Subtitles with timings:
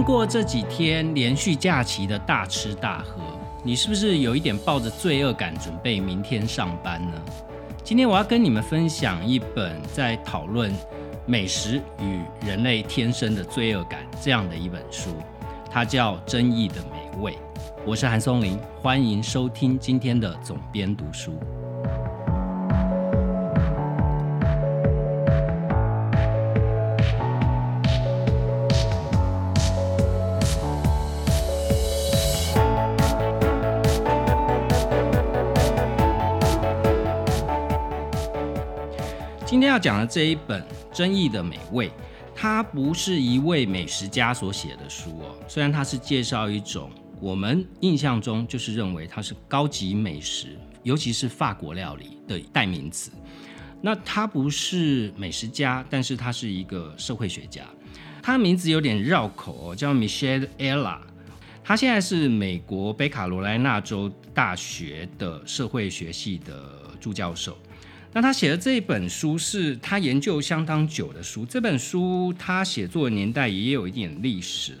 [0.00, 3.20] 经过这几天连续假期的大吃大喝，
[3.62, 7.12] 你是不是有一点抱着罪恶感准备明天上班呢？
[7.84, 10.72] 今天我要跟你们分享一本在讨论
[11.26, 15.10] 美食与人类天生的罪恶感这样的一本书，
[15.70, 17.32] 它叫《争议的美味》。
[17.84, 21.38] 我是韩松林，欢迎收听今天的总编读书。
[39.80, 40.62] 讲的这一本
[40.92, 41.88] 《争议的美味》，
[42.34, 45.34] 它不是一位美食家所写的书哦。
[45.48, 46.90] 虽然它是介绍一种
[47.20, 53.10] 我们印象中就是认为它是高级美食，尤其是法国料理的代名词。
[53.82, 57.64] 那他不是美食家，但是他是一个社会学家。
[58.22, 60.98] 他名字有点绕口哦，叫 Michelle Ella。
[61.64, 66.52] 他现在是美国北卡罗来纳州大学的社会学系的
[67.00, 67.56] 助教授。
[68.12, 71.46] 那他写的这本书是他研究相当久的书。
[71.46, 74.72] 这本书他写作的年代也有一点历史。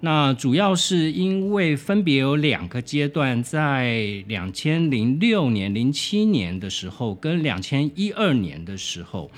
[0.00, 9.30] 那主要是因为分别有两个阶段，在两千零六年、零七年的时候，跟两千一二年的时候，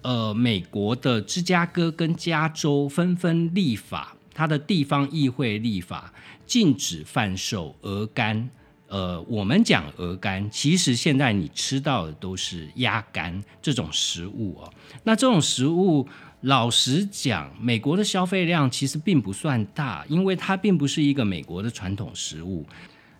[0.00, 6.14] 呃，美国的芝加哥跟加州纷纷立法，它的地方议会立法
[6.46, 8.48] 禁止贩售鹅肝。
[8.90, 14.72] 呃，我们讲鹅肝，其实现在你吃到的都是鸭肝这种食物哦。
[15.04, 16.08] 那这种食物，
[16.40, 22.66] 老实讲，美国的消费量其实并不算大，因为它并不是一个美国的传统食物。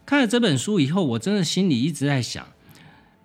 [0.05, 2.45] 看了这本书以后，我真的心里一直在想。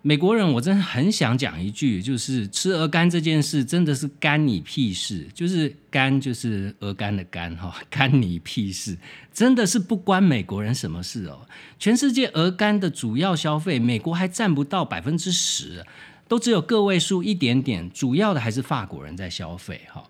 [0.06, 8.96] 美国人，我真的很想讲一句，就是吃鹅肝这件事真的是干你屁事，就是肝就是鹅肝的肝哈， 干你屁事，
[9.32, 11.40] 真的是不关美国人什么事哦。
[11.80, 15.84] 全世界鹅肝的主要消费，美国还占不到百分之十，
[16.28, 20.04] 都只有个位数一点点，主要的还是法国人在消费哈。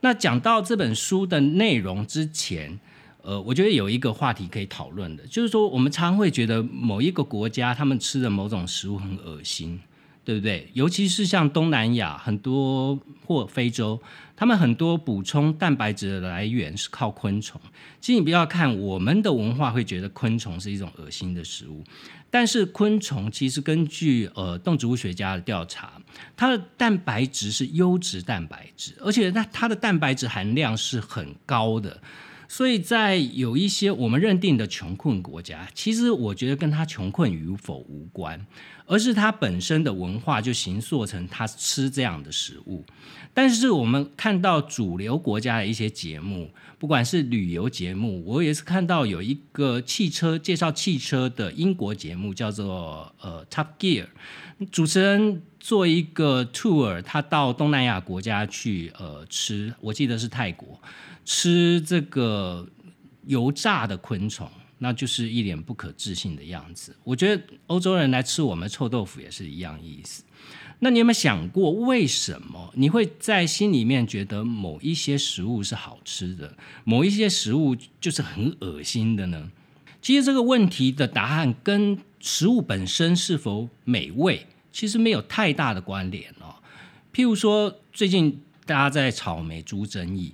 [0.00, 2.80] 那讲到这本书的内容之前。
[3.28, 9.78] 呃，我觉得有一个话题可以讨论的，就是说我们常会觉得某一个国家他们吃的某种食物很恶心，
[10.24, 10.70] 对不对？
[10.72, 14.00] 尤其是像东南亚很多或非洲，
[14.34, 17.60] 他们很多补充蛋白质的来源是靠昆虫。
[18.00, 21.84] 其实你不要看我们的文化会觉得昆虫是一种恶心的食物，
[22.30, 26.00] 但是昆虫其实根据呃动植物学家的调查，
[26.34, 32.00] 它的蛋白质是优质蛋白质，而且它它的蛋白质含量是很高的。
[32.50, 38.46] 所以在有一些我们认定的穷困国家，其实我觉得跟他穷困与否无关，
[38.86, 42.82] 而是他本身的文化就形塑成他吃这样的食物。
[43.34, 54.06] 但是我们看到主流国家的一些节目，不管是旅游节目，我也是看到有一个汽车介绍汽车的英国节目，叫做呃 Top Gear，
[54.72, 60.80] 主持人做一个 tour，他到东南亚国家去呃吃，我记得是泰国。
[61.30, 62.66] 吃这个
[63.26, 66.96] 油炸的昆虫，那就是一脸不可置信的样子。
[67.04, 70.24] 我觉得欧洲人来吃我们臭豆腐也是一样意思。
[70.78, 79.50] 那你有没有想过，为什么你会在心里面觉得某一些食物是好吃的，某一些食物就是很恶心的呢？
[80.00, 86.56] 其实这个问题的答案跟食物本身是否美味，其实没有太大的关联哦。
[87.12, 90.32] 譬如说，最近大家在草莓猪争议。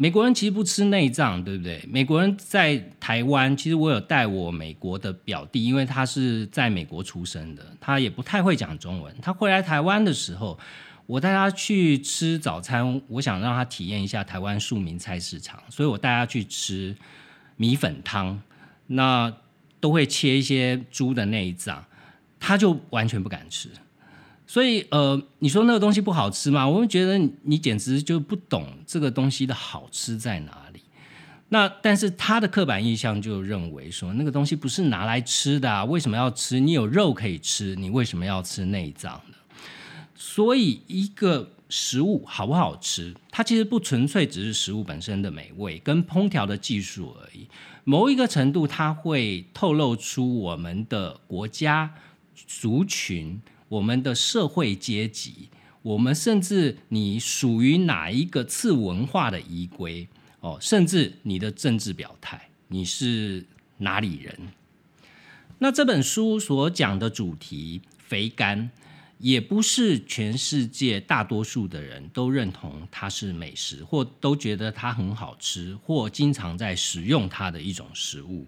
[0.00, 1.84] 美国人其实不吃内脏，对不对？
[1.90, 9.12] 美国人在台湾，其实我有带我美国的表弟，因为他是在美国出生的，他也不太会讲中文。
[9.20, 10.56] 他回来台湾的时候，
[11.06, 16.96] 我带他去吃早餐，我想让他体验一下台湾庶民菜市场，所以我带他去吃
[17.56, 18.40] 米粉汤，
[18.86, 19.34] 那
[19.80, 21.84] 都会切一些猪的内脏，
[22.38, 23.68] 他就完全不敢吃。
[24.50, 26.66] 所以，呃，你说那个东西不好吃吗？
[26.66, 30.80] 我们觉得你简直就不懂这个东西的好吃在哪里。
[31.50, 36.58] 那但是他的刻板印象就认为说，那个东西不是拿来吃的，为什么要吃？
[36.58, 39.36] 你有肉可以吃，你为什么要吃内脏呢？
[40.14, 47.46] 所以，一个食物好不好吃，它其实不纯粹只是食物本身的美味跟烹调的技术而已。
[47.84, 51.92] 某一个程度，它会透露出我们的国家
[52.46, 53.38] 族群。
[53.68, 55.48] 我们的社会阶级，
[55.82, 60.08] 我们甚至你属于哪一个次文化的依归
[60.40, 63.44] 哦，甚至你的政治表态，你是
[63.78, 64.34] 哪里人？
[65.58, 68.70] 那这本书所讲的主题，肥甘，
[69.18, 78.46] 也不是全世界大多数的人都认同它是美食，或都觉得它很好吃，或经常在食用它的一种食物。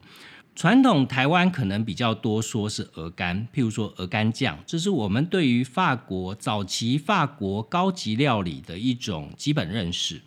[0.60, 10.20] 传统台湾可能比较多说是鹅肝，譬如说鹅肝酱，这是我们对于法国早期法国高级料理的一种基本认识。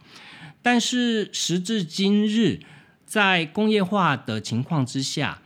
[0.64, 2.62] 但是时至今日，
[3.06, 5.40] 在工业化的情况之下，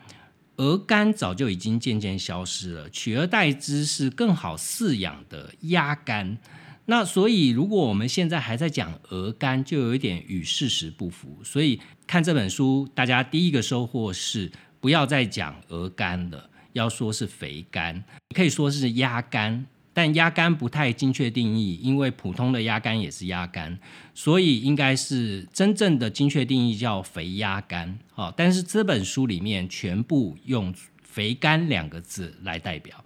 [0.56, 6.38] 鹅肝早就已经渐渐消失了，取而代之是更好饲养的鸭肝。
[6.86, 11.42] 那所以，如果我们现在还在讲鹅肝，就有一点与事实不符。
[11.44, 14.50] 所以看这本书，大家第一个收获是。
[14.88, 18.02] 不要再讲鹅肝了，要说是肥肝，
[18.34, 23.78] 可以说是鸭肝，但鸭肝不太精确定义，因为普通的鸭肝也是鸭肝，
[24.14, 28.00] 所以应该是真正的精确定义叫肥鸭肝。
[28.14, 30.74] 好，但是这本书里面全部用
[31.04, 33.04] 肥肝两个字来代表。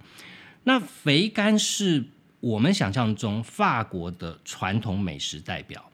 [0.62, 2.04] 那肥肝是
[2.38, 5.90] 我们想象中法国的传统美食代表，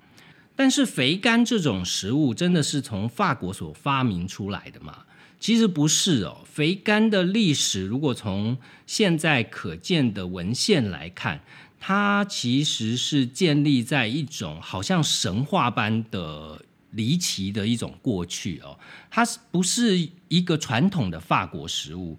[0.54, 5.04] 但是肥肝这种食物真的是从法国所发明出来的吗？
[5.40, 11.40] 其实不是哦，肥肝的历史，如果从现在可见的文献来看，
[11.78, 18.78] 它其实是建立在一种好像神话般的离奇的一种过去哦。
[19.10, 22.18] 它是不是一个传统的法国食物？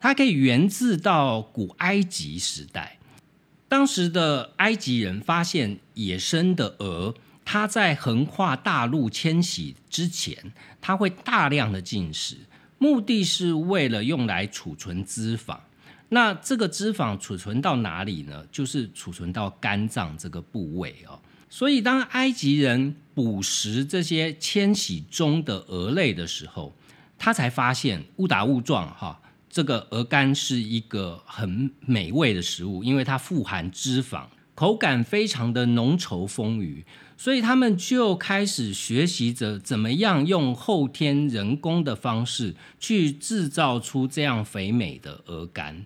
[0.00, 2.98] 它可以源自到古埃及时代，
[3.68, 7.14] 当时的埃及人发现野生的鹅。
[7.44, 12.36] 它在横跨大陆迁徙之前，它会大量的进食，
[12.78, 15.58] 目的是为了用来储存脂肪。
[16.10, 18.44] 那这个脂肪储存到哪里呢？
[18.50, 21.18] 就是储存到肝脏这个部位哦。
[21.48, 26.72] 所以当埃及人捕食这些迁徙中的鹅类的时候，
[27.18, 34.24] 他才发现误打误撞哈，这个鹅肝是一个很美味的食物，因为它富含脂肪，
[34.60, 36.84] 口感非常的浓稠丰腴。
[37.16, 45.84] 所以他们就开始学习着怎么样用后天人工的方式去制造出这样肥美的鹅肝。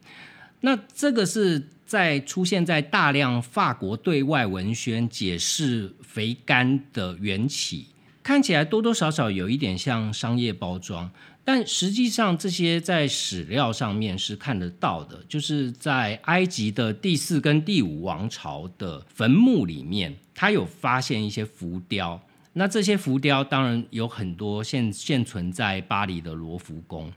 [0.60, 7.86] 那这个是在出现在大量法国对外文宣解释肥肝的缘起，
[8.22, 11.10] 看起来多多少少有一点像商业包装。
[11.46, 22.18] 但实际上，这些在史料上面是看得到的，就是在埃及的第四跟第五王朝的坟墓里面，他有发现一些浮雕。
[22.54, 27.12] 那这些浮雕当然有很多现现存在巴黎的罗浮宫，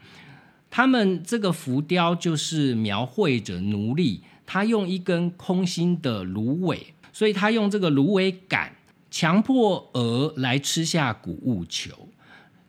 [0.69, 8.75] 他们这个浮雕就是描绘着奴隶，他用一根空心的芦苇，所以他用这个芦苇杆
[9.09, 12.09] 强迫鹅来吃下谷物球。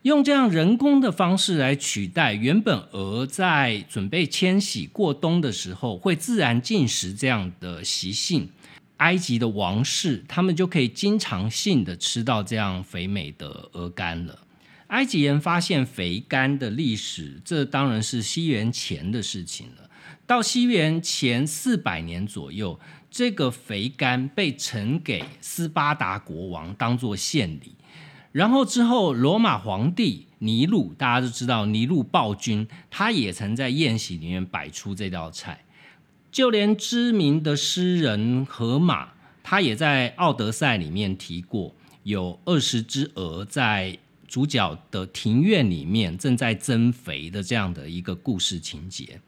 [0.08, 8.48] 用这样人工的方式来取代原本鹅在准备迁徙过冬的时候会自然进食这样的习性，
[8.96, 14.38] 埃及的王室他们就可以经常性的吃到这样肥美的鹅肝了。
[14.86, 19.90] 埃及人发现肥肝的历史，这当然是西元前的事情了。
[20.26, 27.74] 到西元前四百年左右，这个肥肝被呈给斯巴达国王当做献礼。
[28.32, 35.64] 然后之后，罗马皇帝尼禄，大家都知道尼禄暴君，他也曾在宴席里面摆出这道菜。
[36.30, 39.08] 就连知名的诗人荷马，
[39.42, 43.98] 他也在《奥德赛》里面提过，有二十只鹅在
[44.28, 49.20] 主角的庭院里面正在增肥的这样的一个故事情节。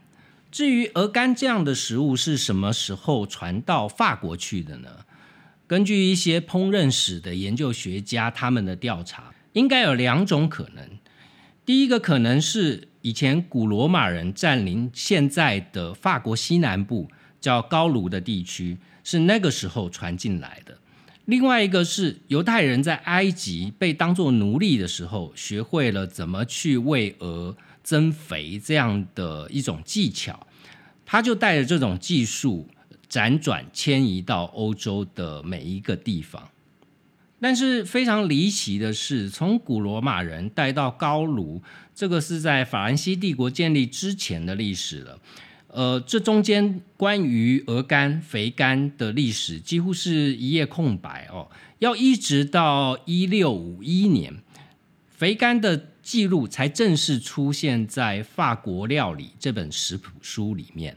[0.53, 4.89] 至于鹅肝这样的食物是什么时候传到法国去的呢？
[5.71, 10.85] 根据一些烹饪史的研究学家，他们的调查应该有两种可能。
[11.65, 17.09] 第一个可能是以前古罗马人占领现在的法国西南部
[17.41, 20.77] 叫高卢的地区，是那个时候传进来的。
[21.27, 30.49] 另外一个是犹太人在埃及被当作奴隶的时候，学会了怎么去喂鹅增肥这样的一种技巧，
[31.07, 32.67] 他就带着这种技术。
[33.11, 36.49] 辗转迁移到欧洲的每一个地方，
[37.41, 41.61] 但是非常离奇的是，从古罗马人带到高卢，
[41.93, 45.19] 这个是在法兰西帝国建立之前的历史了。
[45.73, 51.49] 呃，这中间关于鹅肝、肥肝的历史几乎是一页空白哦。
[51.81, 54.35] 要一直到一六五一年，
[55.09, 60.97] 肥肝的记录才正式出现在《法国料理》这本食谱书里面。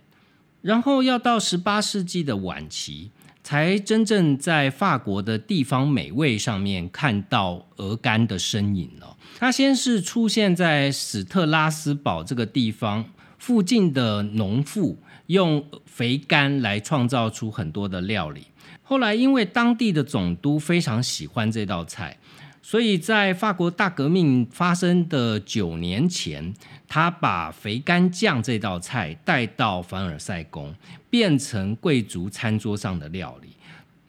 [0.63, 3.12] 然后要到十八世纪的晚期，
[3.43, 9.17] 才真正在法国的地方美味上面看到鹅肝的身影了。
[9.38, 13.03] 它先是出现在史特拉斯堡这个地方
[13.38, 18.48] 附近的农妇用肥肝来创造出很多的料理。
[18.82, 22.17] 后来因为当地的总督非常喜欢这道菜。
[22.65, 26.53] 所以在法国大革命发生的九年前，
[26.88, 30.74] 他把肥肝酱这道菜带到凡尔赛宫，
[31.10, 33.50] 变成贵族餐桌上的料理。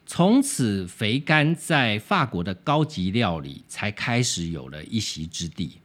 [0.06, 5.78] 从此，肥肝在法国的高级料理才开始有了一席之地。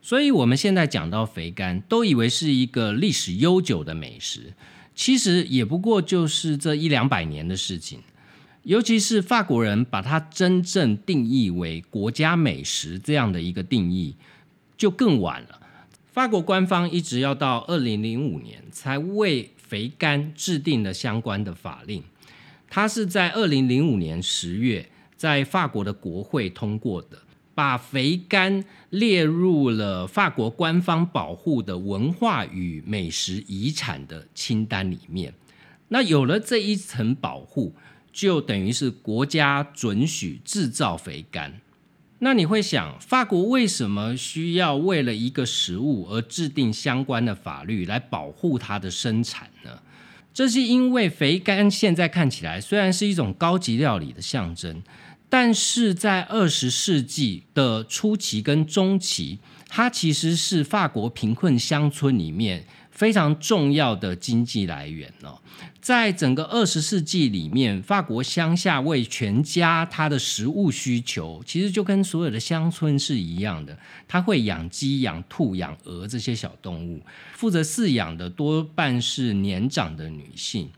[0.00, 4.54] 所以，我们现在讲到肥肝，都以为是一个历史悠久的美食，
[4.94, 8.00] 其实也不过就是这一两百年的事情。
[8.64, 14.16] 尤其是法国人把它真正定义为国家美食这样的一个定义，
[14.78, 15.60] 就更晚了。
[16.10, 22.02] 法国官方一直要到二零零五年才为肥肝制定了相关的法令。
[22.70, 27.18] 它是在二零零五年十月在法国的国会通过的，
[27.54, 35.34] 把肥肝列入了法国官方保护的文化与美食遗产的清单里面。
[35.88, 37.74] 那有了这一层保护。
[38.14, 41.60] 就等于是国家准许制造肥肝，
[42.20, 49.80] 那你会想，法国为什么需要为了一个食物而制定相关的法律来保护它的生产呢？
[50.32, 54.80] 这是因为肥肝现在看起来虽然是一种高级料理的象征，
[55.28, 62.64] 但是在二十世纪的初期跟中期，它其实是法国贫困乡村里面。
[62.94, 65.38] 非常重要的经济来源哦，
[65.80, 73.76] 在整个二十世纪里面，法国乡下为全家他的食物需求，其实就跟所有的乡村是一样的。
[74.06, 80.70] 他会养鸡、养兔、养鹅这些小动物，负责饲养的多半是年长的女性。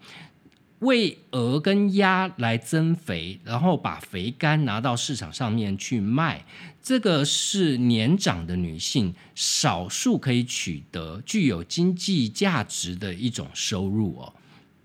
[0.80, 6.44] 为鹅跟鸭来增肥，然后把肥肝拿到市场上面去卖，
[6.82, 14.34] 这个是年长的女性少数可以取得具有经济价值的一种收入哦。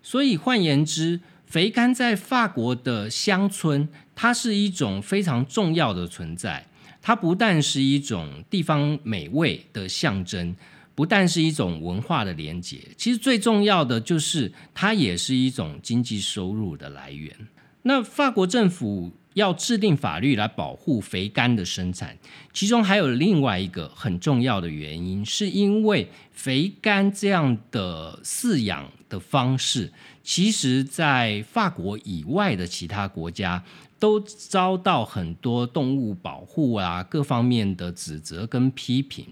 [0.01, 6.65] 所以换言之，肥肝在法国的乡村，它是一种非常重要的存在。
[7.01, 10.55] 它不但是一种地方美味的象征。
[10.93, 17.35] 不但是一种文化的连结，其实最重要的就是它也是一种经济收入的来源。
[17.83, 22.17] 那法国政府要制定法律来保护肥肝的生产，
[22.53, 33.63] 其中还有另外一个很重要的原因，是因为肥肝这样的饲养的方式，其实在法国以外的其他国家
[33.97, 39.25] 都遭到很多动物保护啊各方面的指责跟批评。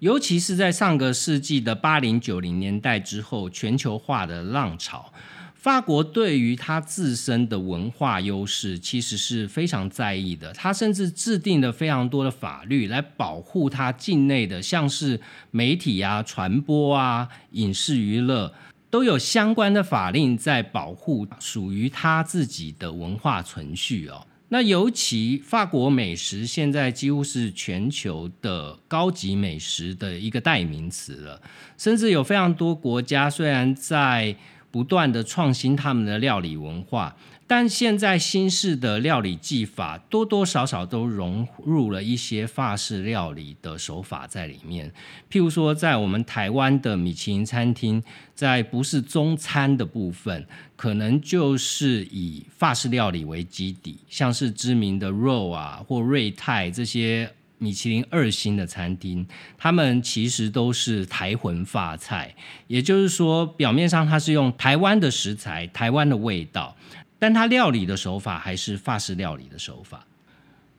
[0.00, 5.10] 尤其是在上个世纪的八零九零年代之后，全球化的浪潮，
[5.54, 10.52] 法国对于它自身的文化优势其实是非常在意的。
[10.52, 15.18] 它甚至制定了非常多的法律来保护它境内的，像是
[15.50, 18.52] 媒体啊、传播啊、影视娱乐，
[18.90, 24.26] 都有相关的法令在保护属于它自己的文化存续哦。
[24.48, 31.42] 那尤其法国美食现在几乎是全球的高级美食的一个代名词了，
[31.76, 34.36] 甚至有非常多国家虽然在
[34.70, 37.16] 不断的创新他们的料理文化。
[37.48, 44.92] 但现在新式的料理技法多多少少都融入了一些法式料理的手法在里面。
[45.30, 48.02] 譬如说，在我们台湾的米其林餐厅，
[48.34, 59.26] 在不是中餐的部分，可能就是以法式料理为基底，像是知名的肉啊或瑞泰这些米其林二星的餐厅，
[59.56, 62.34] 他们其实都是台魂法菜，
[62.66, 66.75] 也就是说，表面上它是用台湾的食材、台湾的味道。
[67.18, 70.06] 但它料理的手法还是法式料理的手法，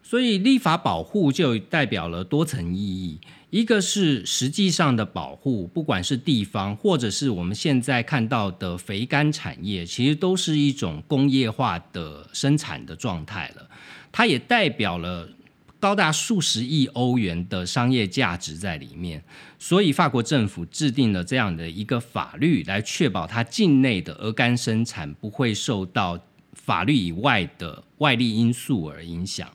[0.03, 3.19] 所以立法保护就代表了多层意义。
[3.49, 13.69] 一个是实际上的保护，不管是地方或者是我们现在看到的肥肝产业，其实都是一种工业化的生产的状态了。
[14.11, 15.29] 它也代表了
[15.79, 19.23] 高达数十亿欧元的商业价值在里面。
[19.57, 26.19] 所以法国政府制定了这样的一个法律，来确保它境内的鹅肝生产不会受到。
[26.63, 29.49] 法律以外的外力因素而影响。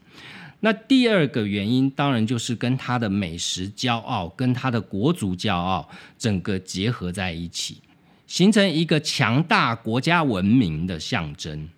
[0.61, 7.79] 那第二个原因，当然就是跟他的美食骄傲、跟他的国族骄傲整个结合在一起，
[8.29, 11.69] 形成一个强大国家文明的象征。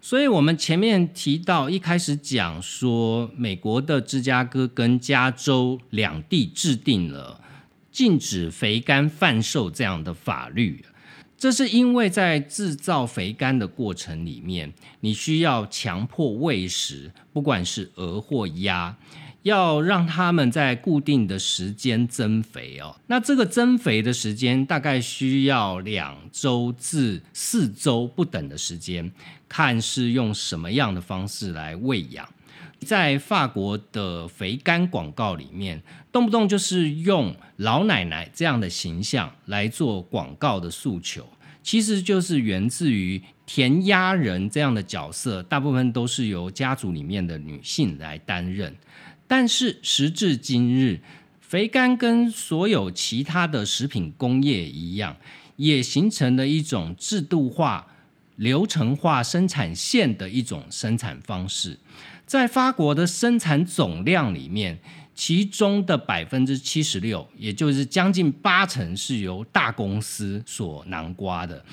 [0.00, 7.40] 所以，我们前面提到，一开始讲说，美国的芝加哥跟加州两地制定了
[7.90, 10.84] 禁止肥肝贩售这样的法律。
[11.38, 18.96] 这是因为在制造肥肝的过程里面，你需要强迫喂食，不管是鹅或鸭，
[19.42, 22.96] 要让它们在固定的时间增肥哦。
[23.06, 29.12] 那这个增肥的时间大概需要两周至四周不等的时间，
[29.48, 32.28] 看是用什么样的方式来喂养。
[32.84, 35.82] 在法国的肥肝广告里面，
[36.18, 41.24] 动不动就是用老奶奶这样的形象来做广告的诉求，
[41.62, 48.74] 其实就是源自于填鸭人这样的角色，大部分都是由家族里面的女性来担任。
[49.28, 51.00] 但是时至今日，
[51.40, 55.16] 肥肝跟所有其他的食品工业一样，
[55.54, 57.86] 也形成了一种制度化、
[58.34, 61.78] 流程化生产线的一种生产方式。
[62.26, 64.78] 在法国的生产总量里面，
[65.18, 71.64] 其中的百分之七十六，也就是将近八成，是由大公司所囊瓜的。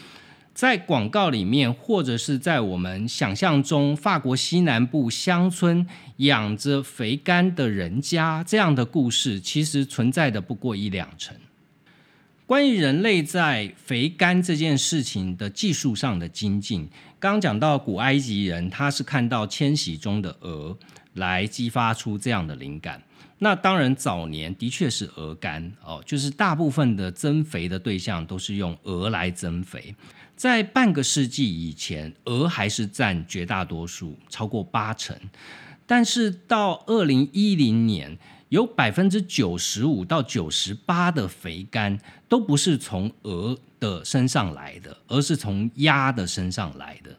[0.55, 5.85] 在广告里面，或者是在我们想象中，法国西南部乡村
[6.17, 11.37] 养着肥肝的人家这样的故事，其实存在的不过一两成。
[12.47, 16.89] 关于人类在肥肝这件事情的技术上的精进。
[17.19, 20.75] 刚刚讲到古埃及人，他是看到迁徙中的鹅
[21.13, 22.99] 来激发出这样的灵感。
[23.39, 29.95] 那当然，早年的确是鹅肝哦，就是大部分的增肥的对象都是用鹅来增肥。
[30.35, 35.17] 在半个世纪以前，鹅还是占绝大多数，超过八成。
[35.85, 38.17] 但是到二零一零年，
[38.49, 43.57] 有百分之九十五到九十八的肥肝都不是从鹅。
[43.77, 47.15] 的身上来的，而是从鸭的身上来的。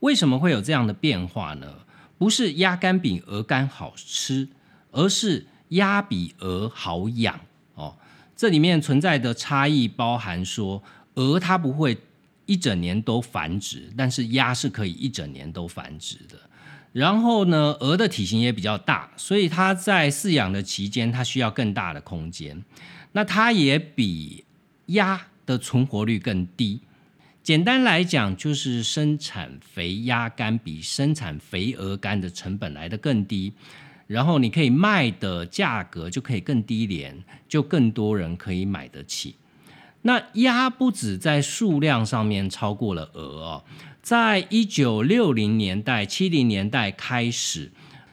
[0.00, 1.72] 为什么会有这样的变化呢？
[2.16, 4.48] 不是鸭肝比鹅肝好吃，
[4.90, 7.38] 而是鸭比鹅好养
[7.74, 7.96] 哦。
[8.36, 10.82] 这里面存在的差异包含说，
[11.14, 11.98] 鹅它不会
[12.46, 16.38] 一整年都繁殖，但是鸭是可以一整年都繁殖的。
[16.92, 22.64] 然后呢，鹅的体型也比较大，所以它在饲养的期间，它需要更大的空间。
[23.12, 24.44] 那它也比
[24.86, 25.26] 鸭。
[25.48, 26.78] 的存活率更低。
[27.42, 33.54] 简单来讲，就是生产肥鸭肝比生产肥鹅肝的成本来的更低，
[34.08, 39.36] 然后你可以卖的价格就可以更低廉，就更多人可以买得起。
[40.02, 43.64] 那鸭不止在数量上面超过了鹅哦，
[44.00, 47.70] 在一九六零年代、七零年代开始，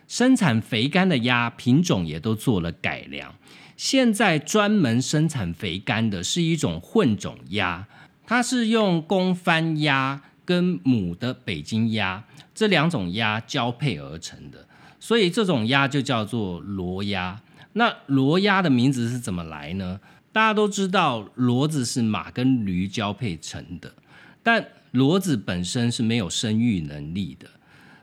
[0.08, 3.34] 生产肥肝的鸭品种也都做了改良。
[3.78, 7.88] 现在专门生产肥肝的是一种混种鸭，
[8.26, 14.68] 它是用公番鸭跟母的北京鸭这两种鸭交配而成的，
[15.06, 17.40] 所以这种鸭就叫做骡鸭。
[17.74, 20.00] 那骡鸭的名字是怎么来呢？
[20.32, 23.94] 大家都知道，骡子是马跟驴交配成的，
[24.42, 27.48] 但骡子本身是没有生育能力的。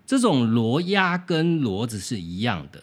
[0.06, 2.80] 这种骡鸭跟骡子是一样的，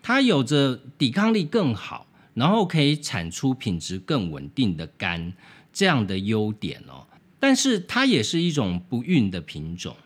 [0.00, 2.06] 它有着抵抗力更好。
[2.34, 5.32] 然后可以产出品质更稳定的肝，
[5.72, 7.06] 这样的优点哦。
[7.40, 9.96] 但是它也是一种不孕的品种，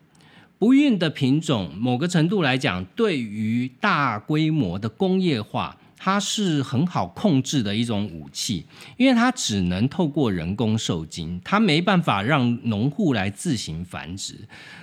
[0.60, 8.66] 不孕的品种，某个程度来讲，对于大规模的工业化，它是很好控制的一种武器，
[8.98, 14.34] 因为它只能透过人工受精，它没办法让农户来自行繁殖，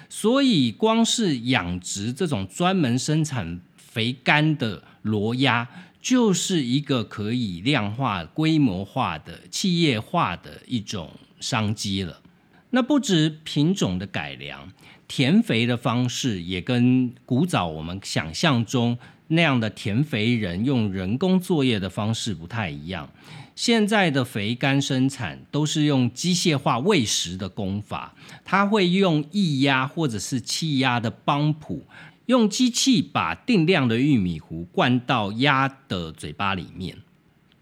[0.10, 5.70] 所以光是养殖这种专门生产肥肝的骡鸭。
[6.02, 12.22] 就是一个可以量化、规模化的企业化的一种商机了。
[12.70, 14.72] 那不止品种的改良，
[15.08, 18.98] 填肥的方式也跟古早我们想象中
[19.30, 23.10] 那样的填肥人用人工作业的方式不太一样。
[23.56, 28.14] 现在的肥肝生产都是用机械化喂食的工法，
[28.46, 31.84] 它会用液压或者是气压的帮浦。
[32.28, 36.98] 用机器把定量的玉米糊灌到鸭的嘴巴里面。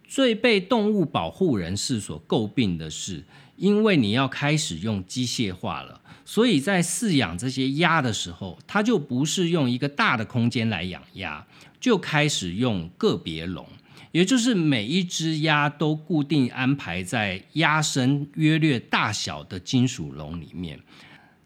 [0.08, 3.24] 最被动物保护人士所诟病的是，
[3.58, 11.46] 因为你要开始用机械化了，所以在饲养这些鸭的时候，它就不是用一个大的空间来养鸭，
[11.80, 13.66] 就开始用个别笼，
[14.12, 20.80] 也就是每一只鸭都固定安排在鸭身约略大小的金属笼里面。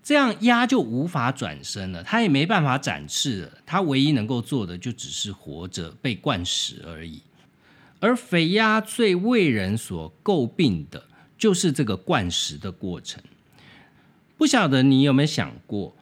[0.02, 3.52] 这样鸭就无法转身了，它也没办法展翅了。
[3.66, 7.22] 它唯一能够做的就只是活着被灌食而已。
[8.00, 11.04] 而肥鸭最为人所诟病的
[11.38, 13.22] 就是这个灌食的过程。
[14.40, 15.94] 不晓得你有没有想过，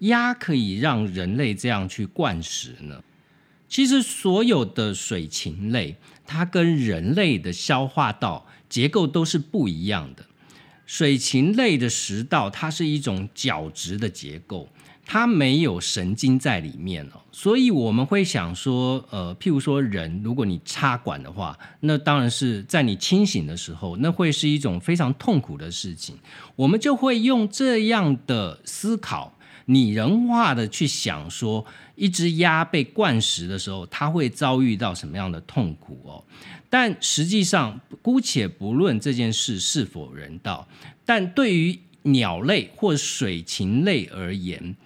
[0.00, 3.00] 鸭可以让人类这样去灌食呢？
[3.68, 10.26] 其实所有的水禽类，它跟人类的消化道结构都是不一样的。
[10.84, 14.68] 水禽类的食道，它是一种角质的结构，
[15.06, 26.16] 它没有神经在里面哦，所以我们会想说，呃，譬如说人，如果你插管的话，那当然是在你清醒的时候，那会是一种非常痛苦的事情。
[26.56, 29.36] 我们就会用这样的思考，
[29.66, 31.64] 拟人化的去想说，
[31.96, 36.24] 一只鸭被灌食的时候，它会遭遇到什么样的痛苦哦？
[36.70, 40.66] 但实际上，姑且不论这件事是否人道，
[41.04, 44.76] 但对于鸟类或水禽类而言，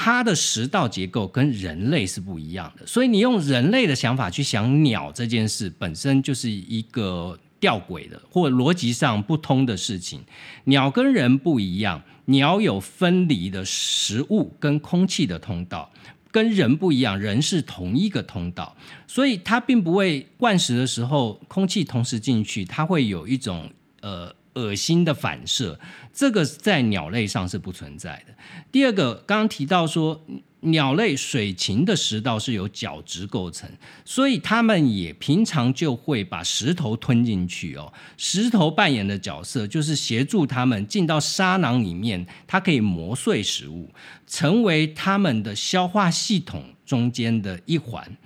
[0.00, 10.22] 它的食道结构跟人类是不一样的，所以你用人类的想法去想鸟这件事，本身就是一个吊诡的或逻辑上不通的事情。
[10.66, 15.90] 鸟跟人不一样，鸟有分离的食物跟空气的通道，
[16.30, 18.76] 跟人不一样，人是同一个通道，
[19.08, 23.68] 所以它并不会灌食的时候空气同时进去，它会有一种
[24.02, 24.32] 呃。
[24.58, 25.78] 恶心的反射，
[26.12, 28.34] 这个在鸟类上是不存在的。
[28.72, 30.20] 第二个，刚刚提到说，
[30.60, 33.70] 鸟类水禽的食道是由角质构成，
[34.04, 37.92] 所以它们也平常就会把石头吞进去哦。
[38.16, 43.88] 石头扮演的角色就是协助它们进到沙囊里面，它可以磨碎食物，
[44.26, 48.16] 成为它们的消化系统中间的一环。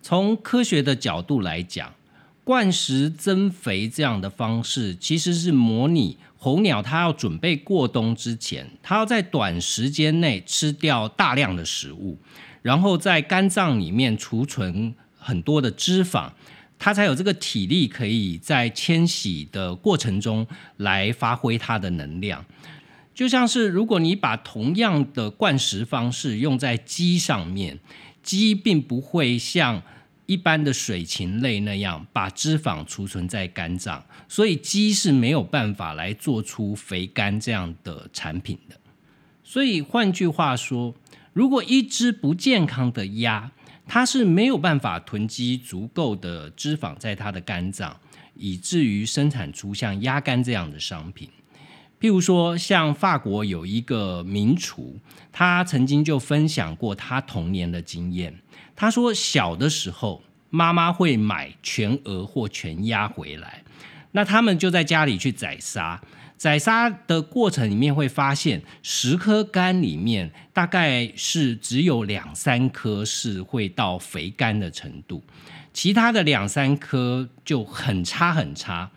[0.00, 1.92] 从科学的角度来讲。
[2.48, 12.16] 灌食增肥这样的方式，其实是模拟候鸟它要准备过冬之前，它要在短时间内吃掉大量的食物，
[12.62, 16.30] 然后在肝脏里面储存很多的脂肪，
[16.78, 20.46] 它才有这个体力可以在迁徙的过程中
[20.78, 22.42] 来发挥它的能量。
[23.14, 27.78] 就像是如果你把同样的灌食方式用在鸡上面，
[28.22, 29.82] 鸡并不会像。
[30.28, 38.76] 一般的水禽类那样把脂肪储存在肝脏，所以鸡是没有办法来做出肥肝这样的产品的。
[39.42, 40.94] 所以换句话说，
[41.32, 43.50] 如果一只不健康的鸭，
[43.86, 47.98] 它是没有办法囤积足够的脂肪在它的肝脏，
[48.34, 51.30] 以至于生产出像鸭肝这样的商品。
[51.98, 55.00] 譬如说，像法国有一个名厨，
[55.32, 58.38] 他曾经就分享过他童年的经验。
[58.80, 63.64] 他说，小的时候，妈妈会买全鹅或全鸭回来，
[64.12, 66.00] 那他们就在家里去宰杀。
[66.36, 75.24] 宰杀的过程里面会发现，十颗肝里面大概是只有两三颗是会到肥肝的程度，
[75.72, 78.88] 其他的两三颗就很差很差。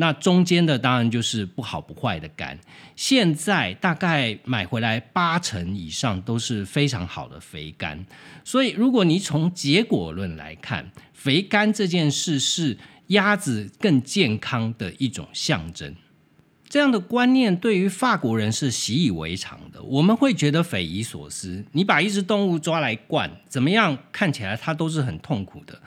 [0.00, 2.56] 那中间的当然就是不好不坏的肝，
[2.94, 8.06] 现在大概买回来八成以上都是非常好的肥肝，
[8.44, 15.92] 所以如果你从结果论来看，肥肝这件事是鸭子更健康的一种象征。
[16.68, 21.64] 这样的观念对于法国人是习以为常的，我们会觉得匪夷所思。
[21.72, 23.98] 你把一只动物抓来灌，怎么样？
[24.12, 25.82] 看起来它都是很痛苦的。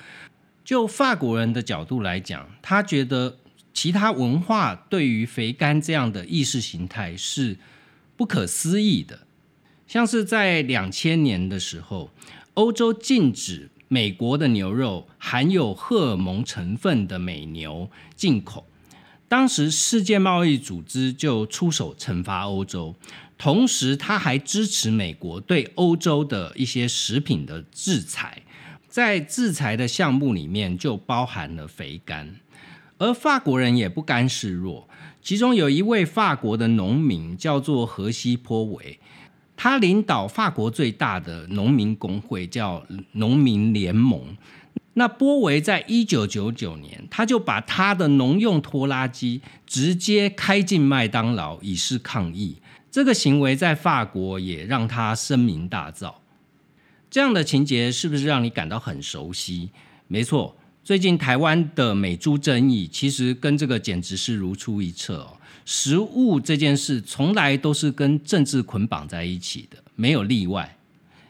[0.65, 3.37] 就法国人的角度来讲，他觉得。
[3.73, 7.57] 其他文化对于肥肝这样的意识形态是
[8.17, 9.27] 不可思议的，
[9.87, 12.11] 像是在两千年的时候，
[12.53, 18.67] 欧洲禁止美国的牛肉含有荷尔蒙成分的美牛进口，
[19.27, 22.93] 当时世界贸易组织就出手惩罚欧洲，
[23.37, 28.43] 同时他还支持美国对欧洲的一些食品的制裁，
[28.87, 32.35] 在制裁的项目里面就包含了肥肝。
[33.01, 34.87] 而法国人也不甘示弱，
[35.23, 38.99] 其中有一位法国的农民叫做荷西波维，
[39.57, 44.37] 他领导法国最大的农民工会，叫农民联盟。
[44.93, 52.57] 那波维在一九九九年，他就把他的农用拖拉机直接开进麦当劳，以示抗议。
[52.91, 56.13] 这个行为在法国也让他声名大噪。
[57.09, 59.71] 这样的情节是不是让你感到很熟悉？
[60.07, 60.55] 没错。
[60.83, 65.37] 最近台湾的美猪争议，其实跟这个简直是如出一辙哦。
[65.63, 70.75] 食物这件事从来都是跟政治捆绑在一起的，没有例外。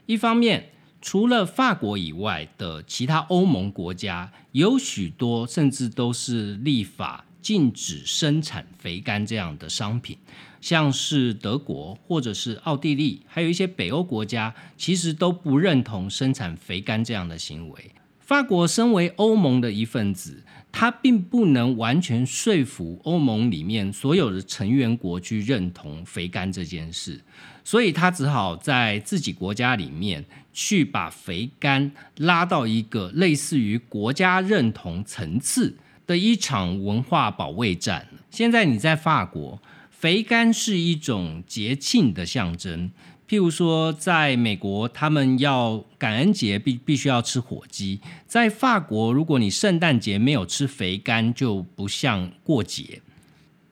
[0.05, 0.69] 一方面，
[1.01, 10.17] 除了法国以外的其他欧盟国家，有许多甚至都是立法禁止生产肥肝这样的商品，
[10.61, 17.91] 像是德国或者是奥地利，还有一些北欧国家，其实都不认同生产肥肝这样的行为。
[18.31, 20.41] 法国身为欧盟的一份子，
[20.71, 27.19] 它并不能完全说服欧盟里面所有的成员国去认同肥肝这件事，
[27.65, 35.75] 所以他只好在自己国家里面去把肥肝拉到一个类似于国家认同层次
[36.07, 38.07] 的一场文化保卫战。
[38.29, 42.91] 现在你在法国，肥肝是一种节庆的象征。
[43.31, 53.01] 譬如说，在美国，他们要感恩节必必须要吃火鸡；在法国，如果你圣诞节没有吃肥肝，就不像过节。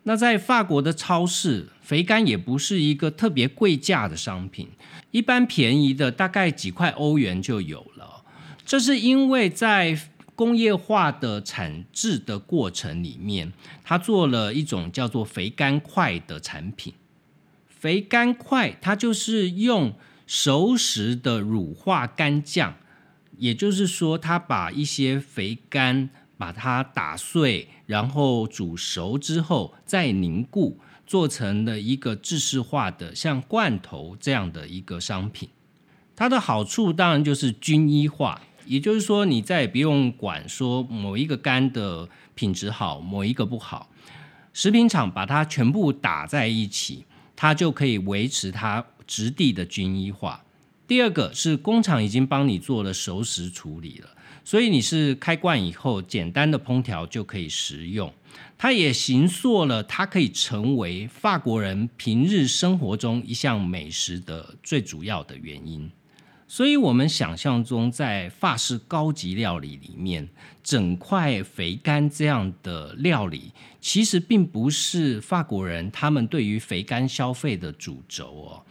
[0.04, 4.70] 那在法国的超市，肥肝也不是一个特别贵价的商品，
[5.12, 8.24] 一般便宜的大概几块欧元就有了。
[8.66, 10.00] 这是因为在
[10.36, 13.52] 工业化的产制的过程里面，
[13.84, 16.94] 它做了一种叫做肥肝块的产品。
[17.80, 19.94] 肥肝块它就是用
[20.28, 22.76] 熟食的乳化干酱，
[23.38, 35.48] 也就是说，它把一些肥肝把它打碎，然后煮熟之后再凝固，做成了一个制式化的像罐头这样的一个商品。
[36.18, 38.42] 它的好处当然就是均一化。
[38.66, 43.90] 也就是说，你再也不用管说某一个肝的品质好，某一个不好，
[44.54, 47.04] 食品厂把它全部打在一起，
[47.42, 50.44] 它就可以维持它质地的均一化。
[50.86, 54.10] 第二个是工厂已经帮你做了熟食处理了，
[54.44, 58.14] 所以你是开罐以后简单的烹调就可以食用。
[58.58, 65.90] 它也形塑了它可以成为法国人平日生活中一项美食的最主要的原因。
[66.52, 70.28] 所以，我们想象中在法式高级料理里面，
[70.64, 78.64] 整块肥肝这样的料理，其实并不是法国人他们对于肥肝消费的主轴哦。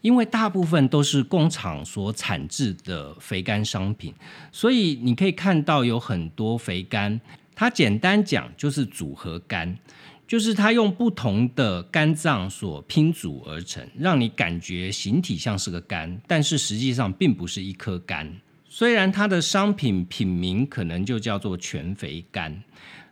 [0.00, 4.14] 因为大部分都是工厂所产制的肥肝商品，
[4.52, 7.20] 所以你可以看到有很多肥肝，
[7.56, 9.76] 它简单讲就是组合肝。
[10.26, 18.40] 就是它用不同的肝脏所拼组而成，让你感觉形体像是个肝，但是实际上并不是一颗肝。
[18.66, 22.64] 虽然它的商品品名可能就叫做全肥肝，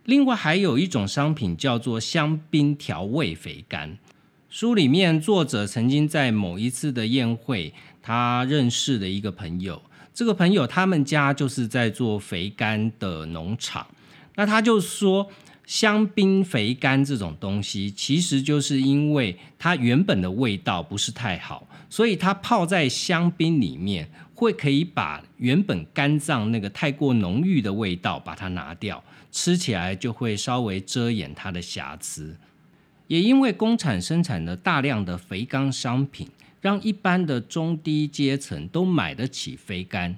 [0.06, 3.98] 另外还有一种商品叫做香槟调味肥肝。
[4.48, 9.80] 书里面作者曾经在某一次的宴会，他认识的一个朋友，
[10.14, 13.86] 这个朋友他们家就是在做肥肝的农场，
[14.36, 15.30] 那他就说。
[15.64, 32.36] 香槟肥肝这种东西，其实就是因为它原本的味道不是太好，所以它泡在香槟里面，会可以把原本肝脏那个太过浓郁的味道把它拿掉，吃起来就会稍微遮掩它的瑕疵。
[33.06, 36.28] 也因为工厂生产了大量的肥肝商品，
[36.60, 40.16] 让一般的中低阶层都买得起肥肝，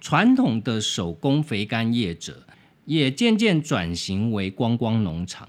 [0.00, 2.44] 传统的手工肥肝业者。
[2.84, 5.48] 也渐渐转型为观光农场，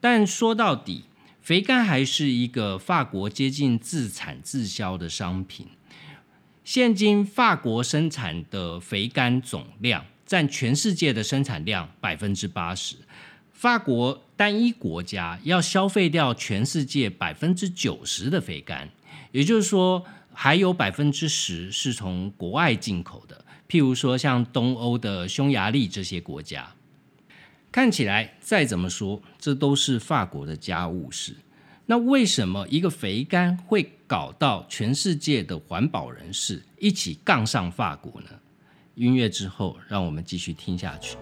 [0.00, 1.04] 但说到底，
[1.40, 5.68] 肥肝还是一个法国接近自产自销的商品。
[6.64, 12.96] 现今法国生产的肥肝总量占全世界的生产量百分之八十，
[13.52, 18.90] 法国单一国家要消费掉全世界百分之九十的肥肝，
[19.30, 20.04] 也就是说，
[20.38, 23.42] 还有百分之十是从国外进口的。
[23.66, 26.74] 譬如说，像东欧的匈牙利这些国家，
[27.72, 31.34] 看起来再怎么说，这都是法国的家务事。
[31.86, 38.28] 那为什么一个肥肝会搞到全世界的环保人士一起杠上法国呢？
[38.94, 41.16] 音乐之后，让我们继续听下去。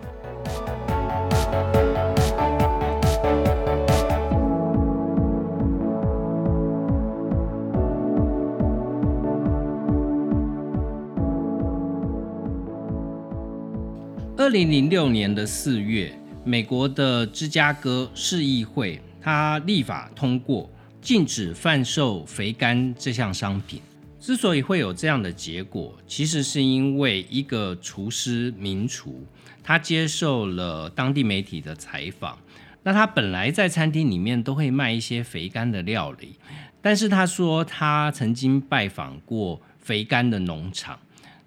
[14.44, 23.80] 二零零六年的四月，美国的芝加哥市议会，它立法通过禁止贩售肥肝这项商品。
[24.20, 29.26] 之所以会有这样的结果，其实是因为一个厨师名厨，
[29.62, 32.38] 他接受了当地媒体的采访。
[32.82, 36.38] 那他本来在餐厅里面都会卖一些肥肝的料理，
[36.82, 40.98] 但是他说他曾经拜访过肥肝的农场。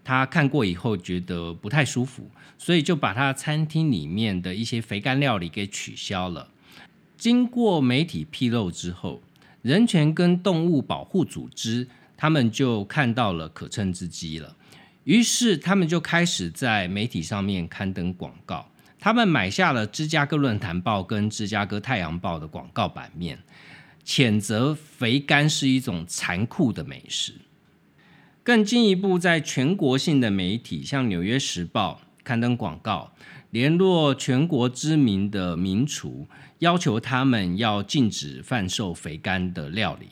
[0.08, 6.50] 他看过以后觉得不太舒服，所以就把他餐厅里面的一些肥肝料理给取消了。
[7.18, 9.22] 经过媒体披露之后，
[9.62, 14.56] 人权跟动物保护组织他们就看到了可乘之机了，
[15.04, 18.72] 于是他们就开始在媒体上面刊登广告。
[18.98, 23.38] 他们买下了芝加哥论坛报跟芝加哥太阳报的广告版面，
[24.06, 27.34] 谴责肥肝是一种残酷的美食。
[28.48, 33.12] 更进一步，在全国性的媒体，像《纽约时报》刊登广告，
[33.50, 36.26] 联络全国知名的名厨，
[36.60, 40.12] 要求他们要禁止贩售肥甘的料理。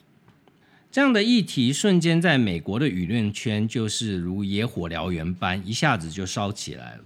[0.91, 7.06] 这样的议题瞬间在美国的舆论圈就是如野火燎原般，一下子就烧起来了。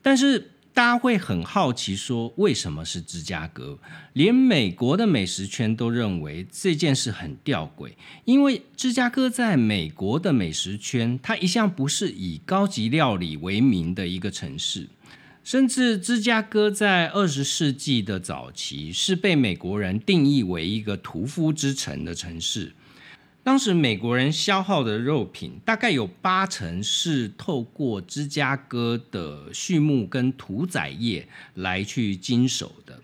[0.00, 3.78] 但是大家会很好奇说，为什么是芝加哥？
[4.12, 7.92] 连美国的美食圈都认为这件事很吊诡，
[8.24, 14.88] 因为芝加哥在美国的美食圈，它一向不是以高级料理为名的一个城市。
[15.44, 22.72] 甚至芝加哥在二十世纪的早期是被美国人定义为一个屠夫之城的城市。
[23.44, 32.98] 当时美国人消耗的肉品大概有八成是透过芝加哥的畜牧跟屠宰业来去经手的，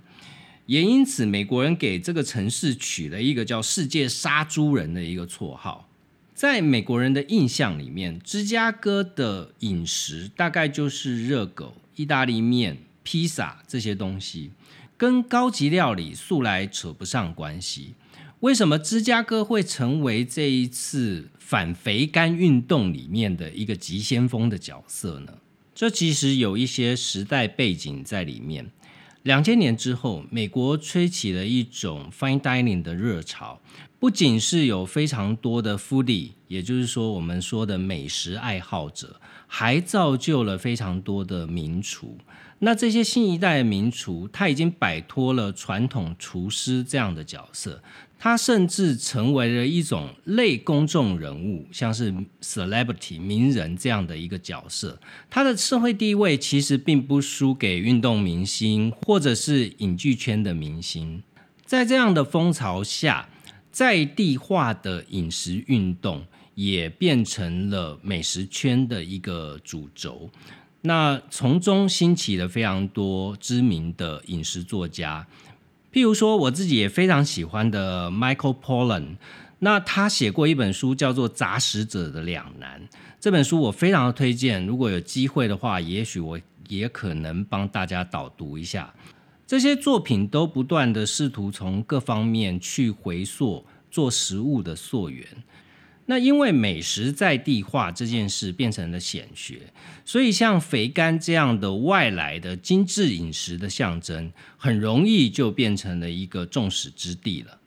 [0.64, 5.86] 也因此美国人给这个城市取了一个叫“世界杀猪人”的一个绰号。
[6.34, 11.74] 在美国人的印象里面，芝加哥的饮食大概就是热狗。
[11.96, 14.52] 意大利面、披萨这些东西
[14.96, 17.92] 跟高级料理素来扯不上关系。
[18.40, 25.34] 为什么芝加哥会成为这一次反肥肝运动里面的一个急先锋的角色呢？
[25.74, 28.70] 这其实有一些时代背景在里面。
[29.24, 33.60] 两千年之后，美国吹起了一种 fine dining 的热潮，
[33.98, 39.20] 不仅是有非常多的 foodie，也就是说我们说的美食爱好者。
[39.52, 42.16] 还造就了非常多的名厨。
[42.60, 47.82] 那这些新一代的名厨，他已经摆脱了传统厨师这样的角色，
[48.18, 55.00] 他甚至成为了一种类公众人物，像是 celebrity 名人这样的一个角色。
[55.28, 61.22] 他的社会地位其实并不输给运动明星或者是影剧圈的明星。
[61.64, 63.28] 在这样的风潮下，
[63.72, 66.24] 在地化的饮食运动。
[66.56, 70.28] 也变成了美食圈的一个主轴，
[70.82, 75.26] 那从中兴起了非常多知名的饮食作家，
[75.92, 79.16] 譬如说我自己也非常喜欢的 Michael Pollan，
[79.58, 82.80] 那他写过一本书叫做《杂食者的两难》，
[83.20, 88.94] 这本书我非常的推荐，如果有机会的话，也许我也可能帮大家导读一下。
[89.46, 95.26] 这些作品都不断的试图从各方面去回溯做食物的溯源。
[96.10, 99.72] 那因为美食在地化这件事变成了显学，
[100.04, 107.60] 所以像肥肝这样的外来的精致饮食的象征，很容易就变成了一个众矢之的了。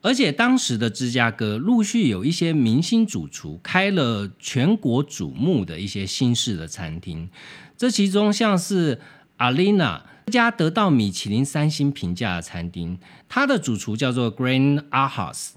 [0.00, 7.30] 而且当时的芝加哥陆续有一些明星主厨开了全国瞩目的一些新式的餐厅，
[7.76, 9.00] 这其中像是
[9.36, 15.50] 阿丽娜这家得到米其林三星评价的餐厅，它的主厨叫做 Green Ahas。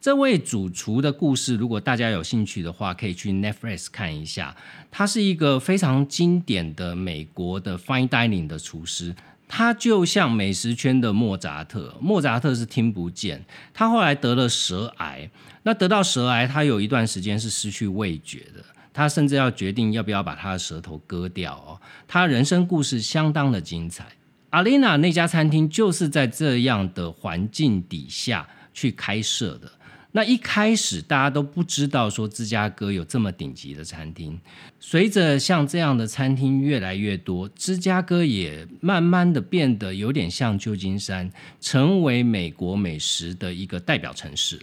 [0.00, 4.56] 这位主厨的故事，如果大家有兴趣的话，可以去 Netflix 看一下。
[4.92, 9.12] 他是一个非常经典的美国的 fine dining 的厨师，
[9.48, 11.96] 他就像美食圈的莫扎特。
[12.00, 15.28] 莫扎特是听不见，他后来得了舌癌。
[15.64, 21.80] 那得到舌癌，他有一段时间是失去味觉的，他甚至要决定要不要把他的舌头割掉哦。
[22.06, 24.06] 他人生故事相当的精彩。
[24.50, 29.70] 阿丽娜那家餐厅就是在这样的环境底下去开设的。
[30.18, 34.36] 那一开始大家都不知道说芝加哥有这么顶级的餐厅，
[34.80, 44.62] 随着像这样的餐厅越来越多，芝加哥也慢慢的变得有点像旧金山，成为美国美食的一个代表城市了。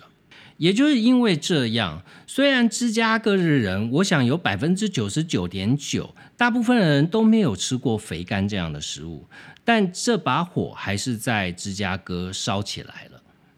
[0.58, 9.26] 也就是因为这样，虽然芝加哥的人，我想有百分之九十九点九，大部分人都没有吃过肥干这样的食物，
[9.64, 13.15] 但这把火还是在芝加哥烧起来了。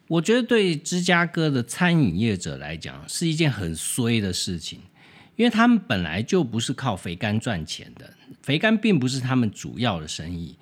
[0.07, 4.79] 我觉得对芝加哥的餐饮业者来讲是一件很衰的事情，
[5.35, 10.57] 因为他们本来就不是靠肥干赚钱的，肥干并不是他们主要的生意。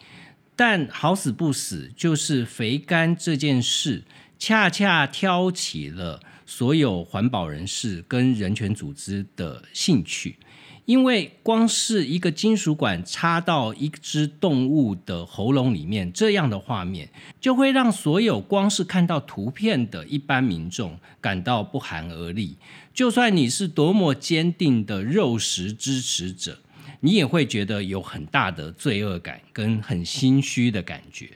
[0.56, 4.04] 但好死不死，就是肥干这件事，
[4.40, 10.38] 恰恰挑起了所有环保人士跟人权组织的兴趣。
[10.86, 17.10] 因为光是一个金属管插到一只动物的喉咙里面，这样的画面
[17.42, 22.56] 就会让所有光是看到图片的一般民众感到不寒而栗。
[22.94, 26.60] 就算你是多么坚定的肉食支持者，
[27.00, 31.32] 你也会觉得有很大的罪恶感跟很心虚的感觉。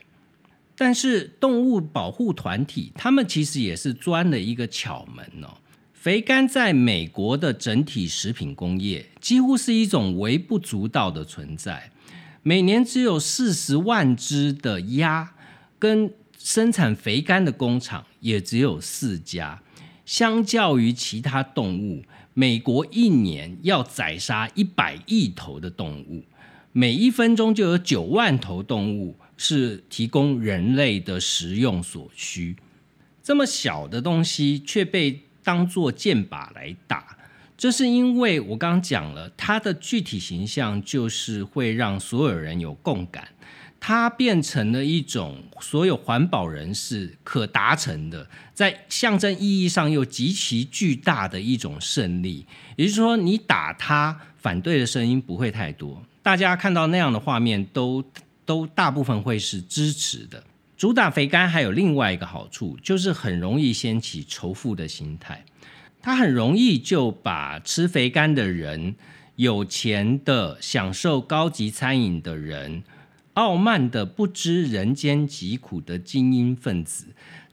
[0.76, 5.58] 但是动物保护团体他们其实也是钻了一个巧门哦。
[6.00, 11.92] 肥肝在美国的整体食品工业几乎是一种微不足道的存在，
[12.42, 15.34] 每年只有四十万只的鸭，
[15.78, 19.62] 跟生产肥肝的工厂也只有四家。
[20.06, 22.02] 相较于其他动物，
[22.34, 26.24] 美国一年要宰杀一百亿头的动物，
[26.72, 32.56] 每一分钟就有九万头动物是提供人类的食用所需。
[33.22, 37.18] 这么小的东西却被当做箭靶来打，
[37.58, 43.28] 这是因为我刚刚讲了，它的具体形象就是会让所有人有共感，
[43.80, 52.46] 它变成了一种所有环保人士可达成的，在象征意义上又极其巨大的一种胜利。
[52.76, 58.04] 也就是说，你打它，反对的声音不会太多，大家看到那样的画面，都
[58.46, 60.44] 都大部分会是支持的。
[60.80, 65.44] 主打肥甘还有另外一个好处，就是很容易掀起仇富的心态。
[66.02, 68.96] 它很容易就把吃肥甘的人、
[69.36, 72.84] 有钱的、享受高级餐饮的人、
[73.34, 77.08] 傲慢的不知人间疾苦的精英分子，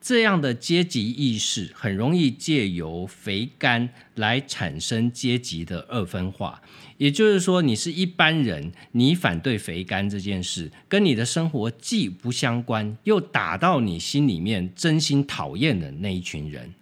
[0.07, 6.63] 这样的阶级意识很容易借由肥甘来产生阶级的二分化。
[6.97, 16.73] 也就是说，你是一般人，你反对肥甘这件事，跟你的生活既不相关，又打到你心里面真心讨厌的那一群人。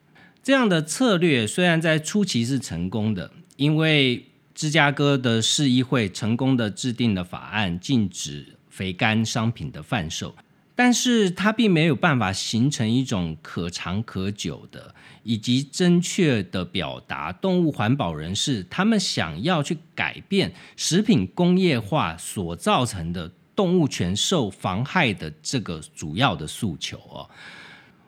[0.42, 4.22] 这样的策略虽然在初期是成功的，因为
[4.54, 10.36] 芝加哥的市议会成功的制定了法案，禁止肥甘商品的贩售，
[10.74, 27.30] 但是它并没有办法形成一种可长可久的，以及正确的表达动物环保人士他们想要去改变食品工业化所造成的动物权受妨害的这个主要的诉求哦。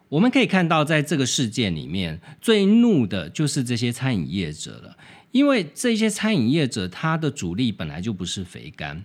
[0.08, 4.96] 我们可以看到，在这个事件里面，最怒的就是这些餐饮业者了，
[5.32, 9.04] 因为这些餐饮业者他的主力本来就不是肥肝，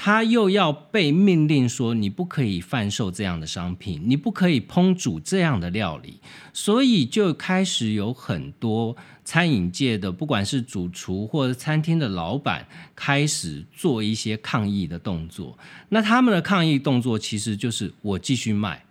[0.00, 6.20] 他又要被命令说你不可以贩售这样的商品，你不可以烹煮这样的料理，
[6.52, 15.58] 所以就开始有很多餐饮界的，不管是主厨或者餐厅的老板，开始做一些抗议的动作。
[15.88, 18.84] 那他们的抗议动作其实就是我继续卖。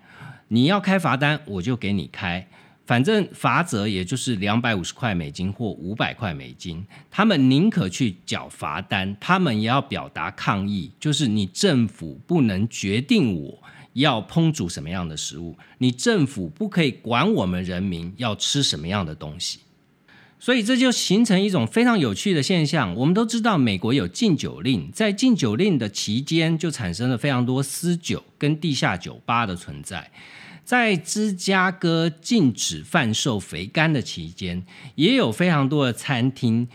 [0.50, 2.46] 你要开罚单，我就给你开，
[2.88, 6.84] 反正罚则也就是两百五十块美金或五百块美金。
[7.12, 13.62] 他们宁可去缴罚单，他们也要表达抗议，就是你政府不能决定我
[13.92, 19.60] 要烹煮什么样的食物，你政府不可以管我们人民要吃什么样的东西。
[20.40, 22.96] 所以这就形成一种非常有趣的现象。
[22.96, 30.10] 我们都知道，美国有禁酒令，在禁酒令的期间，就产生了非常多私酒跟地下酒吧的存在。
[30.68, 34.66] 在芝加哥禁止贩售肥肝的期间，
[34.96, 36.68] 也有非常多的餐厅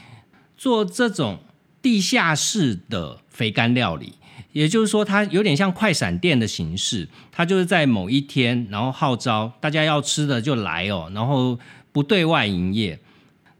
[0.57, 1.40] 做这种
[1.82, 4.14] 地下室的肥肝料理。
[4.53, 11.59] 也就是说，它有点像快闪店的形式，它就是在某一天，然后号召大家要吃的就来哦，然后
[11.93, 12.99] 不对外营业。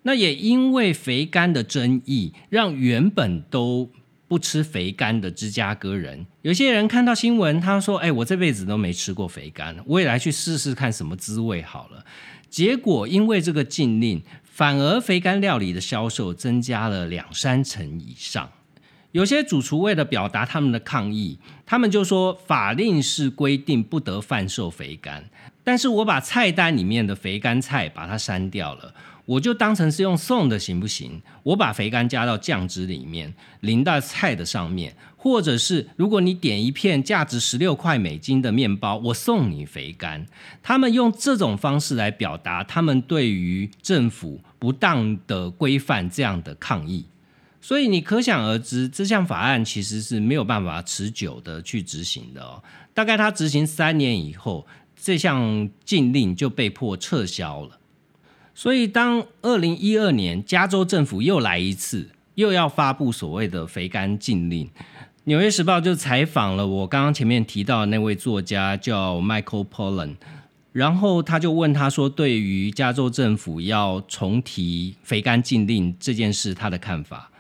[0.05, 3.91] 那也因为肥肝的争议，让原本都。
[4.33, 12.03] 不吃肥肝的芝加哥人，有些人看到新闻，他说：“哎，我这辈子都没吃过肥肝，我也来去试试看什么滋味好了。”
[12.49, 18.51] 结果因为这个禁令，反而肥肝料理的销售增加了两三成以上。
[19.11, 25.29] 有些主厨为了表达他们的抗议，他们就说法令是规定不得贩售肥肝，
[25.63, 28.95] 但是我把菜单里面的肥肝菜把它删掉了。
[29.25, 31.23] 我就当成是用送的行不行？
[31.45, 40.27] 我把肥肝加到酱汁里面，淋到菜的上面，或者是如果你点一片价值十六块美金的面包，我送你肥肝。
[40.63, 47.07] 他们用这种方式来表达他们对于政府不当的规范这样的抗议。
[47.61, 52.61] 所以你可想而知，这项法案其实是没有办法持久的去执行的哦。
[52.93, 54.67] 大概它执行三年以后，
[55.01, 57.79] 这项禁令就被迫撤销了。
[58.55, 64.67] 所以，当二零一二年加州政府又来一次，又要发布所谓的肥肝禁令，
[65.25, 70.17] 《纽约时报》就采访了我刚刚前面提到的那位作家，叫 Michael Pollan，
[70.73, 77.31] 然后他就问他说：“对于加州政府要重提肥肝禁令这件事，他的看法。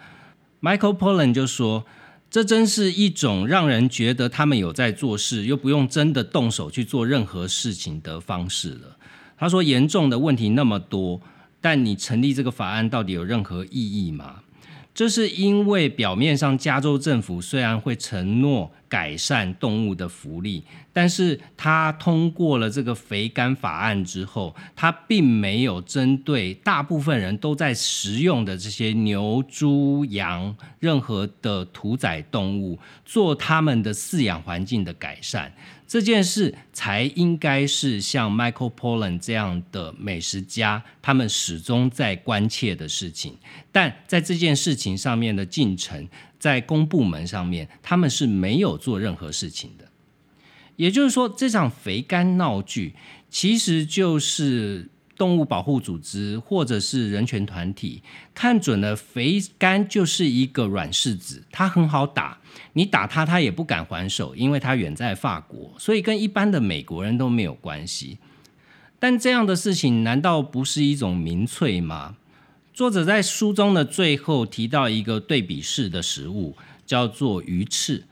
[0.62, 1.84] ”Michael Pollan 就说
[2.30, 8.96] ：“这真是一种让人觉得他们有在做事，又不用真的动手去做任何事情的方式了。”
[9.42, 11.20] 他说：“严重的问题那么多，
[11.60, 14.36] 但你成立这个法案到底有任何意义吗？
[14.94, 20.62] 这是因为表面上加州政府虽然会承诺。”改善动物的福利，
[20.92, 35.50] 但是他通过了这个肥肝法案之后，他并没有针对大部分人都在食用的这些牛、猪、羊任何的屠宰动物做他们的饲养环境的改善。
[35.88, 43.36] 这件事才应该是像 Michael Pollan 这样的美食家他们始终在关切的事情。
[43.70, 46.06] 但在这件事情上面的进程。
[46.42, 49.84] 在公部门上面，他们是没有做任何事情的。
[50.74, 52.96] 也就是说，这场肥肝闹剧
[53.30, 58.02] 其实就是动物保护组织或者是人权团体
[58.34, 62.40] 看准了肥肝就是一个软柿子，它很好打，
[62.72, 68.18] 你打它它也不敢还手，因为它远在法国，所以跟一般的美国人都没有关系。
[68.98, 72.16] 但这样的事情难道不是一种民粹吗？
[72.74, 76.56] 作者在书中的最后提到一个对比式的食物，
[76.86, 78.02] 叫做鱼翅。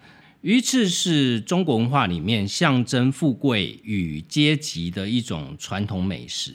[0.43, 6.55] 鱼翅是中国文化里面象征富贵与阶级的一种传统美食。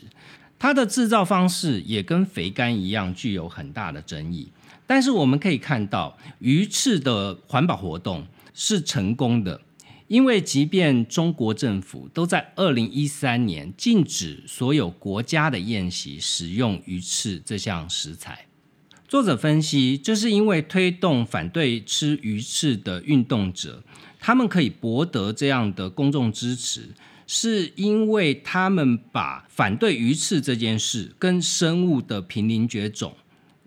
[0.56, 4.48] 它的制造方式也跟肥肝一样，具有很大的争议。
[4.86, 9.60] 但是我们可以看到，鱼翅的环保活动是成功的。
[10.08, 18.46] 因为即便中国政府都在二零一三年禁止所有国家的宴席使用鱼翅这项食材，
[19.08, 23.82] 作者分析，这是因为推动反对吃鱼翅的运动者，
[24.20, 26.90] 他们可以博得这样的公众支持，
[27.26, 33.16] 是因为他们把反对鱼翅这件事跟生物的濒临绝种、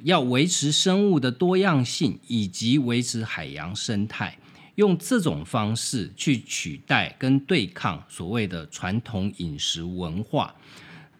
[0.03, 4.37] 要维持生物的多样性以及维持海洋生态。
[4.79, 10.55] 用这种方式去取代跟对抗所谓的传统饮食文化。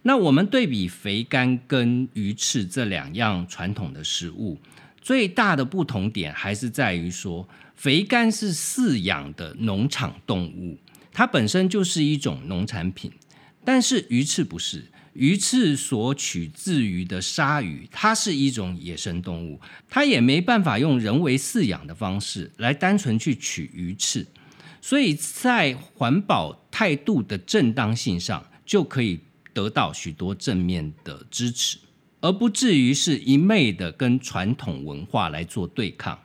[0.03, 4.57] 那我们对比肥肝跟鱼翅这两样传统的食物，
[5.01, 7.45] 最大的不同点还是在于说，
[7.76, 10.78] 肥肝是饲养的农场动物，
[11.12, 13.12] 它本身就是一种农产品，
[13.66, 14.86] 但是鱼翅不是。
[15.20, 19.59] 鱼翅所取自于的鲨鱼，它是一种野生动物，
[19.89, 24.26] 它也没办法用人为饲养的方式来单纯去取鱼翅，
[24.80, 29.20] 所以在环保态度的正当性上，就可以
[29.53, 31.78] 得到许多正面的支持，
[32.22, 36.17] 而不至于是一昧的跟传统文化来做对抗。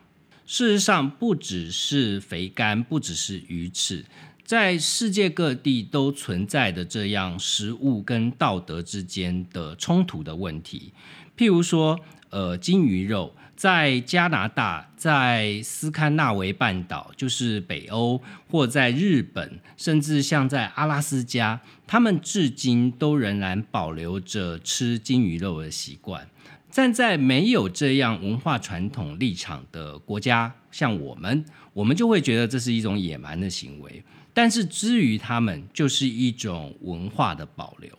[0.45, 4.05] 事实上，不只是肥肝，不只是鱼翅。
[4.45, 10.93] 在世界各地都存在的这样食物跟道德之间的冲突的问题，
[11.35, 26.29] 譬如说，呃，金鱼肉在加拿大、在斯堪纳维半岛，就是北欧，或在日本，甚至像在阿拉斯加，他们至今都仍然保留着吃金鱼肉的习惯。
[26.69, 31.43] 站在没有这样文化传统立场的国家，像我们，
[31.73, 34.03] 我们就会觉得这是一种野蛮的行为。
[34.35, 37.89] 但是，之于他们，就是一种文化的保留。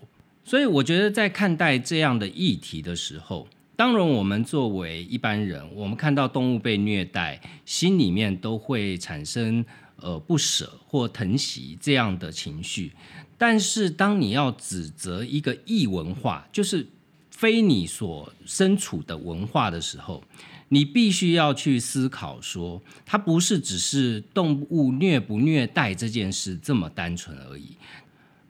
[0.45, 9.65] 所以，我觉得在看待这样的议题的时候，当然，我们作为一般人，我们看到动物被虐待，心里面都会产生
[9.97, 12.93] 呃不舍或疼惜这样的情绪。
[13.39, 16.87] 但是，当你要指责一个异文化，就是
[17.31, 20.23] 非你所身处的文化的时候，
[20.69, 27.77] 你必须要去思考，说它不是只是动物虐不虐待这件事这么单纯而已，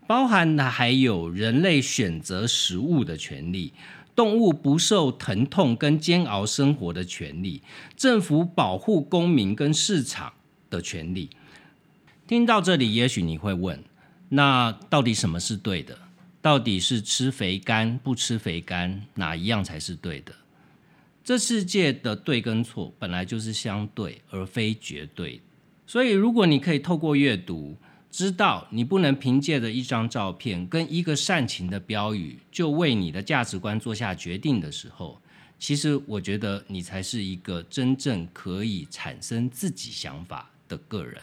[0.07, 3.73] 包含的还有人类选择食物的权利，
[4.15, 7.61] 动物不受疼痛跟煎熬生活的权利，
[7.97, 10.33] 政府保护公民跟市场
[10.71, 11.29] 的权利。
[12.27, 13.85] 听到这里，也许你会问：
[14.31, 15.99] 那到底什么是对的？
[16.41, 20.33] 到底是吃肥肝不吃肥肝，哪一样才是对的？
[21.27, 25.41] 这世界的对跟错本来就是相对而非绝对，
[25.85, 27.77] 所以如果你可以透过阅读，
[28.13, 35.21] 知道你不能凭借着一张照片跟一个煽情的标语就为你的价值观做下决定的时候，
[35.59, 41.21] 其实我觉得你才是一个真正可以产生自己想法的个人。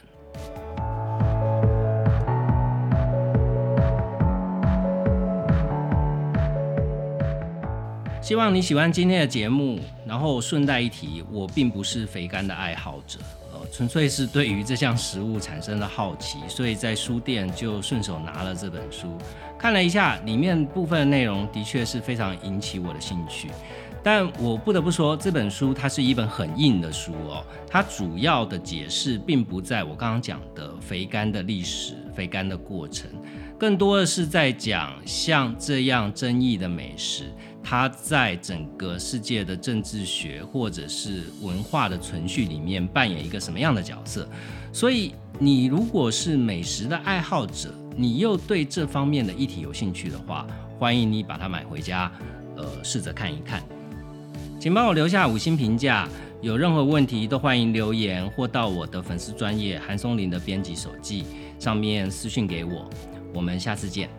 [8.24, 13.20] 希望你喜欢今天的节目，然后顺带一提，我并不是肥肝的爱好者，
[13.52, 19.18] 呃，纯粹是对于这项食物产生了好奇，所以在书店就顺手拿了这本书，
[19.60, 23.50] 看了一下，里面部分的内容的确是非常引起我的兴趣。
[24.02, 33.10] 但我不得不说，这本书它是一本很硬的书哦，它主要的解释并不在我刚刚讲的肥肝的历史、肥肝的过程，
[33.58, 37.26] 更多的是在讲像这样争议的美食。
[37.64, 44.28] 它在整个世界的政治学或者是文化的存续里面扮演一个什么样的角色？
[44.74, 50.46] 所以，你如果是美食的爱好者，你又对这方面的议题有兴趣的话，
[50.78, 52.12] 欢迎你把它买回家，
[52.58, 53.64] 呃，试着看一看。
[54.60, 56.08] 请帮我留下五星评价，
[56.42, 61.24] 有任何问题都欢迎留言或到我的粉丝专业韩松林的编辑手记
[61.60, 62.90] 上面私讯给我。
[63.34, 64.10] 我们下次见。